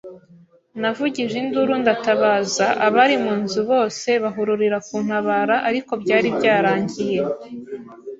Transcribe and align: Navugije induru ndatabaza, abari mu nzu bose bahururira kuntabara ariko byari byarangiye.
Navugije 0.81 1.35
induru 1.43 1.73
ndatabaza, 1.81 2.67
abari 2.85 3.15
mu 3.23 3.33
nzu 3.41 3.59
bose 3.71 4.09
bahururira 4.23 4.77
kuntabara 4.87 5.55
ariko 5.69 5.91
byari 6.03 6.27
byarangiye. 6.37 7.19